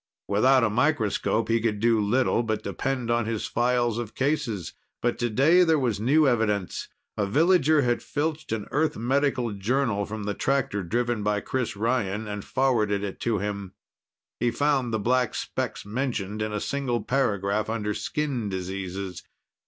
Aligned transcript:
Without 0.27 0.63
a 0.63 0.69
microscope, 0.71 1.47
he 1.47 1.61
could 1.61 1.79
do 1.79 1.99
little 2.01 2.41
but 2.41 2.63
depend 2.63 3.11
on 3.11 3.27
his 3.27 3.45
files 3.45 3.99
of 3.99 4.15
cases. 4.15 4.73
But 4.99 5.19
today 5.19 5.63
there 5.63 5.77
was 5.77 5.99
new 5.99 6.27
evidence. 6.27 6.87
A 7.17 7.27
villager 7.27 7.83
had 7.83 8.01
filched 8.01 8.51
an 8.51 8.65
Earth 8.71 8.97
Medical 8.97 9.51
Journal 9.51 10.07
from 10.07 10.23
the 10.23 10.33
tractor 10.33 10.81
driven 10.81 11.21
by 11.21 11.39
Chris 11.39 11.75
Ryan 11.77 12.27
and 12.27 12.43
forwarded 12.43 13.03
it 13.03 13.19
to 13.19 13.37
him. 13.37 13.73
He 14.39 14.49
found 14.49 14.91
the 14.91 14.97
black 14.97 15.35
specks 15.35 15.85
mentioned 15.85 16.41
in 16.41 16.51
a 16.51 16.59
single 16.59 17.03
paragraph, 17.03 17.69
under 17.69 17.93
skin 17.93 18.49
diseases. 18.49 19.21